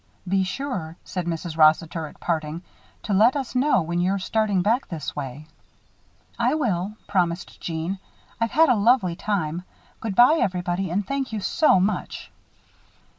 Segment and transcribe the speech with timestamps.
[0.27, 1.55] "Be sure," said Mrs.
[1.57, 2.63] Rossiter, at parting,
[3.03, 5.45] "to let us know when you're starting back this way."
[6.39, 7.99] "I will," promised Jeanne.
[8.39, 9.61] "I've had a lovely time.
[9.99, 12.31] Good by, everybody, and thank you so much."